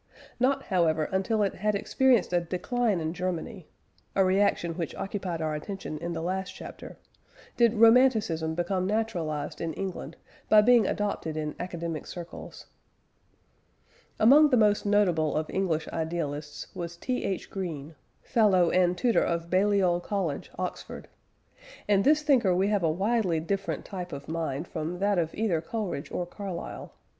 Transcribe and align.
Not, 0.39 0.63
however, 0.63 1.03
until 1.11 1.43
it 1.43 1.53
had 1.53 1.75
experienced 1.75 2.33
a 2.33 2.41
decline 2.41 2.99
in 2.99 3.13
Germany 3.13 3.67
(a 4.15 4.25
reaction 4.25 4.73
which 4.73 4.95
occupied 4.95 5.43
our 5.43 5.53
attention 5.53 5.99
in 5.99 6.13
the 6.13 6.23
last 6.23 6.55
chapter), 6.55 6.97
did 7.55 7.75
Romanticism 7.75 8.55
become 8.55 8.87
naturalised 8.87 9.61
in 9.61 9.73
England 9.75 10.15
by 10.49 10.61
being 10.63 10.87
adopted 10.87 11.37
in 11.37 11.53
academic 11.59 12.07
circles. 12.07 12.65
Among 14.19 14.49
the 14.49 14.57
most 14.57 14.87
notable 14.87 15.35
of 15.35 15.51
English 15.51 15.87
idealists 15.89 16.73
was 16.73 16.97
T. 16.97 17.23
H. 17.23 17.51
Green 17.51 17.93
fellow 18.23 18.71
and 18.71 18.97
tutor 18.97 19.21
of 19.23 19.51
Balliol 19.51 19.99
College, 19.99 20.49
Oxford. 20.57 21.09
In 21.87 22.01
this 22.01 22.23
thinker 22.23 22.55
we 22.55 22.69
have 22.69 22.81
a 22.81 22.89
widely 22.89 23.39
different 23.39 23.85
type 23.85 24.11
of 24.11 24.27
mind 24.27 24.67
from 24.67 24.97
that 24.97 25.19
of 25.19 25.35
either 25.35 25.61
Coleridge 25.61 26.11
or 26.11 26.25
Carlyle. 26.25 26.91